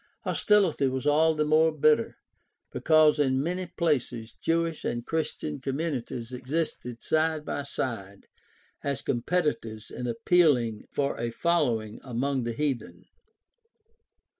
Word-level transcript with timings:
Hostility 0.23 0.87
was 0.87 1.05
all 1.05 1.35
the 1.35 1.45
more 1.45 1.71
bitter 1.71 2.17
because 2.71 3.19
in 3.19 3.39
many 3.39 3.67
places 3.67 4.33
Jewish 4.41 4.83
and 4.83 5.05
Christian 5.05 5.61
com 5.61 5.73
munities 5.75 6.33
existed 6.33 7.03
side 7.03 7.45
by 7.45 7.61
side 7.61 8.25
as 8.83 9.03
competitors 9.03 9.91
in 9.91 10.07
appealing 10.07 10.87
for 10.89 11.19
a 11.19 11.29
following 11.29 11.99
among 12.03 12.45
the 12.45 12.53
heathen. 12.53 13.03